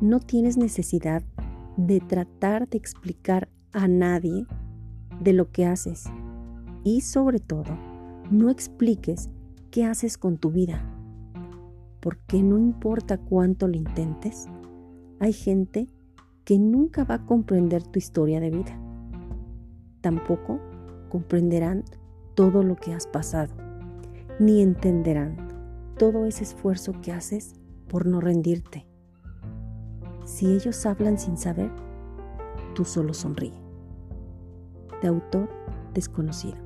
[0.00, 1.22] no tienes necesidad
[1.76, 4.46] de tratar de explicar a nadie
[5.20, 6.04] de lo que haces
[6.84, 7.76] y sobre todo
[8.30, 9.30] no expliques
[9.70, 10.82] qué haces con tu vida,
[12.00, 14.46] porque no importa cuánto lo intentes,
[15.18, 15.88] hay gente
[16.44, 18.78] que nunca va a comprender tu historia de vida.
[20.00, 20.60] Tampoco
[21.08, 21.84] comprenderán
[22.34, 23.54] todo lo que has pasado,
[24.38, 25.48] ni entenderán
[25.98, 27.54] todo ese esfuerzo que haces
[27.88, 28.86] por no rendirte.
[30.36, 31.70] Si ellos hablan sin saber,
[32.74, 33.58] tú solo sonríe.
[35.00, 35.48] De autor
[35.94, 36.58] desconocido.